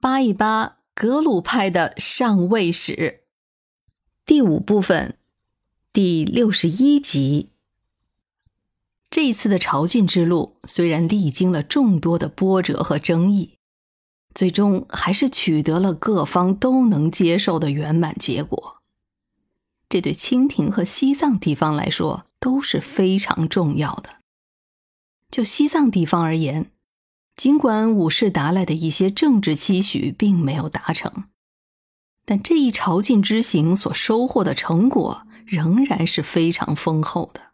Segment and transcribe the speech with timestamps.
[0.00, 3.20] 扒一扒格鲁派的上位史，
[4.24, 5.18] 第五部分，
[5.92, 7.50] 第六十一集。
[9.10, 13.58] 这一次的朝觐之路虽然历经了众多的波折和争议，
[14.34, 18.78] 最终还是取得了各方都能接受的圆满结果。
[19.90, 24.20] 这对清廷和西藏地方来说都是非常重要的。
[25.30, 26.70] 就西藏地方而言。
[27.40, 31.24] 尽管五世达赖的一些政治期许并没有达成，
[32.26, 37.52] 但这一朝觐之行所收获的成果仍然是非常丰厚的。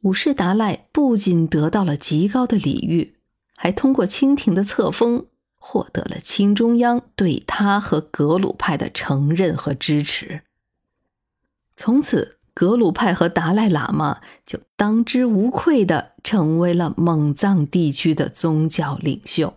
[0.00, 3.14] 五世达赖不仅得到了极高的礼遇，
[3.54, 10.42] 还通过清廷的册封获得了清中央对他和格鲁派的承认和支持。
[11.76, 12.40] 从此。
[12.54, 19.54] 格鲁派和达赖喇嘛就当之无愧的成为了蒙藏地区的宗教领袖。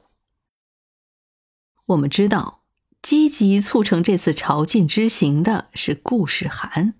[1.87, 2.61] 我们知道，
[3.01, 6.95] 积极促成这次朝觐之行的是顾世涵，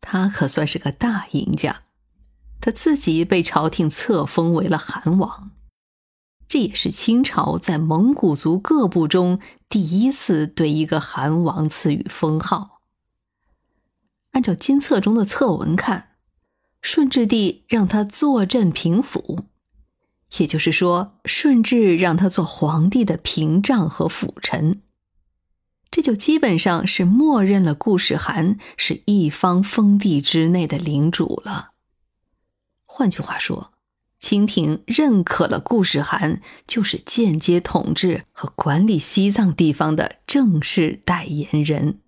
[0.00, 1.82] 他可算是个大赢家。
[2.60, 5.50] 他自己被朝廷册封为了汗王，
[6.46, 12.75] 这也是清朝在蒙古族各部中第一次对一个汗王赐予封号。
[14.36, 16.10] 按照金册中的册文看，
[16.82, 19.46] 顺治帝让他坐镇平府，
[20.36, 24.82] 也就是说，顺治让他做皇帝的屏障和辅臣，
[25.90, 31.70] 这就基本上是默认了顾世涵是一方封地之内的领主了。
[32.84, 33.72] 换句话说，
[34.18, 42.00] 清廷认可了顾世涵就是间接统治和管理西藏地方的正式代言人。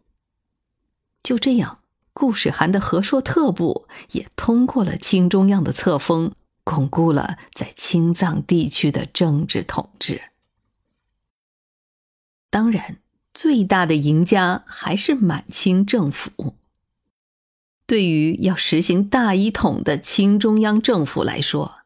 [1.22, 1.77] 就这样。
[2.18, 6.32] 顾世涵的和硕特部也通过了清中央的册封，
[6.64, 10.22] 巩固了在青藏地区的政治统治。
[12.50, 12.96] 当然，
[13.32, 16.56] 最大的赢家还是满清政府。
[17.86, 21.76] 对于要实行大一统的清中央政府来说，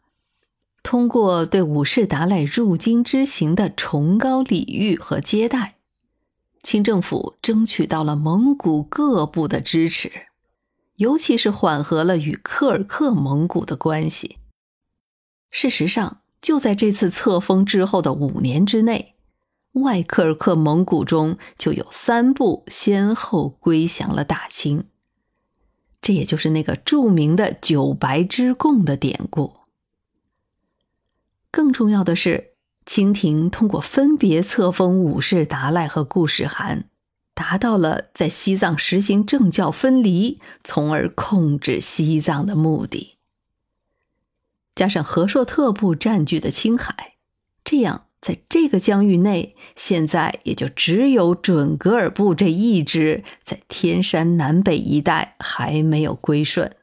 [0.83, 5.75] 通过对五世达赖入京之行的崇高礼遇和接待。
[6.63, 10.29] 清政府争取到了蒙古各部的支持，
[10.95, 14.39] 尤其是缓和了与柯尔克蒙古的关系。
[15.51, 19.17] 事实上，就在这次册封之后的五年之内，
[19.73, 24.85] 外柯尔克蒙古中就有三部先后归降了大清。
[26.01, 29.57] 这也就是那个著名的“九白之共”的典故。
[31.51, 32.52] 更重要的是。
[32.85, 36.85] 清廷通过分别册封五世达赖和顾世涵，
[37.35, 43.17] 达到了在西藏实行政教分离，从而控制西藏的目的。
[44.75, 47.15] 加上和硕特部占据的青海，
[47.63, 56.75] 这样在这个疆域内，现在也就只有准噶尔部这一支在天山南北一带还没有归顺。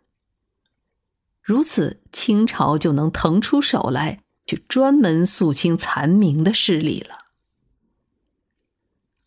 [1.42, 4.20] 如此，清朝就能腾出手来。
[4.50, 7.26] 去专门肃清残民的势力了。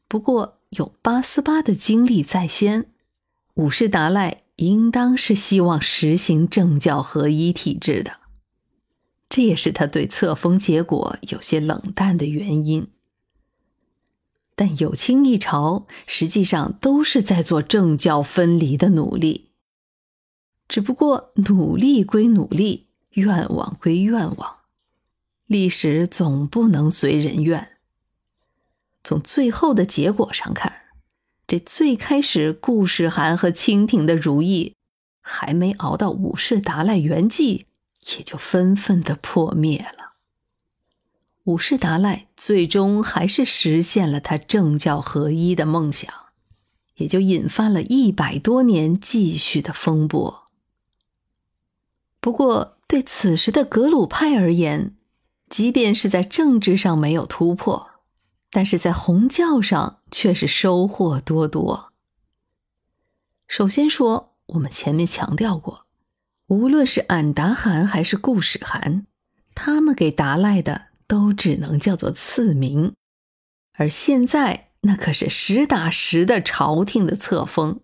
[0.09, 2.91] 不过有八思巴的经历在先，
[3.55, 8.17] 五世达赖应当是希望实行政教合一体制的，
[9.29, 12.89] 这也是他对册封结果有些冷淡的原因。
[14.57, 19.53] 但有清一朝实际上都是在做政教分离的努力，
[20.67, 24.62] 只不过努力归努力，愿望归愿望。
[25.53, 27.73] 历史总不能随人愿。
[29.05, 30.85] 从最后的结果上看，
[31.47, 34.75] 这最开始顾世涵和清廷的如意，
[35.21, 37.67] 还没熬到五世达赖圆寂，
[38.17, 40.13] 也就纷纷的破灭了。
[41.45, 46.11] 五世达赖最终还是实现了他政教合一的梦想，
[46.95, 50.45] 也就引发了一百多年继续的风波。
[52.21, 54.95] 不过，对此时的格鲁派而言，
[55.53, 57.91] 即便是在政治上没有突破，
[58.51, 61.93] 但是在红教上却是收获多多。
[63.47, 65.85] 首先说，我们前面强调过，
[66.47, 69.07] 无论是俺答汗还是顾始汗，
[69.55, 72.95] 他们给达赖的都只能叫做赐名，
[73.75, 77.81] 而现在那可是实打实的朝廷的册封，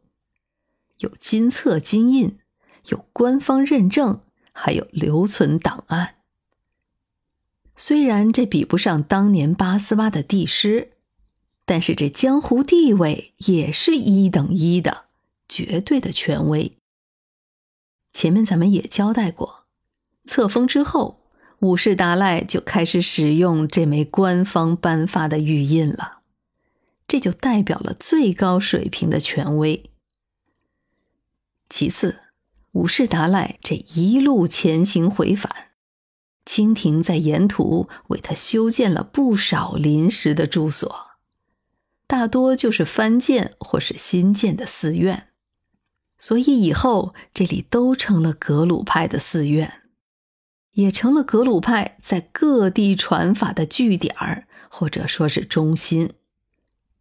[1.01, 2.39] 有金册金印，
[2.87, 4.23] 有官方认证，
[4.55, 6.15] 还有留存档案。
[7.81, 10.95] 虽然这比不上当年八思巴的帝师，
[11.65, 15.05] 但是这江湖地位也是一等一的，
[15.49, 16.77] 绝对的权威。
[18.13, 19.67] 前面咱们也交代过，
[20.25, 21.21] 册封之后，
[21.61, 26.23] 五世达赖就开始使用这枚官方颁发的玉印了，
[27.07, 29.85] 这就代表了最高水平的权威。
[31.71, 32.23] 其次，
[32.73, 35.68] 五世达赖这一路前行回返，
[36.49, 40.91] 清廷在沿途为他修建了不少临时的住所，
[42.07, 45.29] 大多就是翻建或是新建的寺院，
[46.19, 49.83] 所以以后这里都成了格鲁派的寺院。
[50.73, 56.15] 也成了格鲁派在各地传法的据点儿，或者说是中心，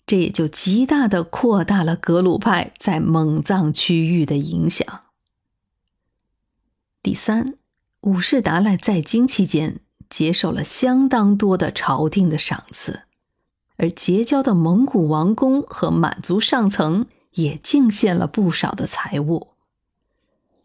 [0.05, 5.03] 这也就极大的扩大了格鲁派在蒙藏区域的影响。
[7.01, 7.53] 第三，
[8.01, 9.79] 五世达赖在京期间，
[10.09, 13.01] 接受了相当多的朝廷的赏赐，
[13.75, 19.49] 而结交的蒙古王公和满族上层也敬献了不少的财物。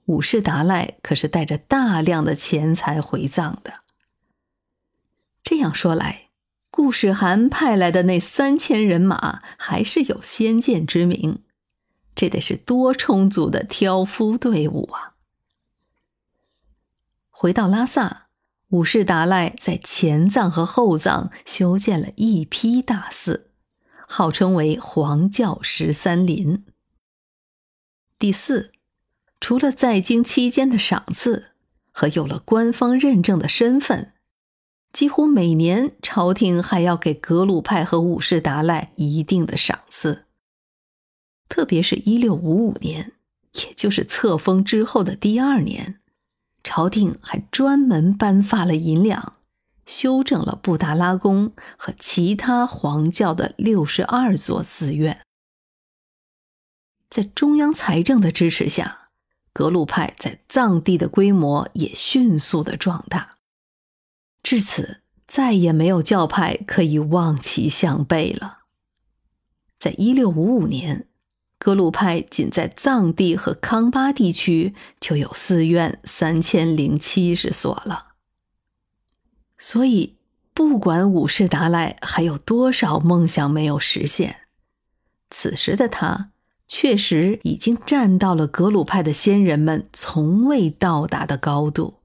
[0.07, 3.81] 五世达赖可是带着大量的钱财回藏的。
[5.43, 6.29] 这样说来，
[6.71, 11.41] 顾世涵派来的那三千人马还是有先见之明，
[12.15, 15.12] 这得是多充足的挑夫队伍啊！
[17.43, 18.29] 回到拉萨，
[18.69, 23.51] 五世达赖在前藏和后藏修建了一批大寺，
[24.07, 26.65] 号称为黄教十三林。
[28.17, 28.71] 第四。
[29.41, 31.47] 除了在京期间的赏赐
[31.91, 34.13] 和有了官方认证的身份，
[34.93, 40.27] 几乎每年朝廷还要给格鲁派和五世达赖一定的赏赐。
[41.49, 43.15] 特别是一六五五年，
[43.55, 45.99] 也就是册封之后的第二年，
[46.65, 49.37] 朝廷还专门颁发了银两，
[49.87, 55.21] 修整了布达拉宫和其他皇教的六十二座寺院。
[57.11, 59.01] 在中央财政的支持下。
[59.55, 63.37] 格鲁派在藏地的规模也迅速的壮大，
[64.43, 68.61] 至此再也没有教派可以望其项背了。
[69.79, 71.07] 在一六五五年，
[71.63, 78.15] 格鲁派仅在藏地和康巴地区就有寺院三千零七十所了。
[79.57, 80.17] 所以，
[80.53, 84.41] 不管五世达赖还有多少梦想没有实现，
[85.31, 86.31] 此时的他。
[86.67, 92.01] 确实已经站到了格鲁派的先人们从未到达的高度。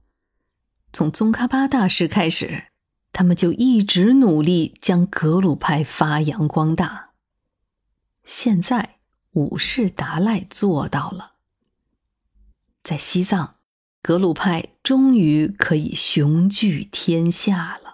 [0.92, 2.66] 从宗喀巴大师开始，
[3.12, 7.10] 他们就一直努力将格鲁派发扬光大。
[8.24, 8.97] 现在
[9.38, 11.34] 五世达赖做到了，
[12.82, 13.54] 在西藏，
[14.02, 17.87] 格鲁派终于可以雄踞天下了。